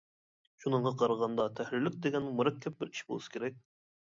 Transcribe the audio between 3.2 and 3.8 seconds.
كېرەك.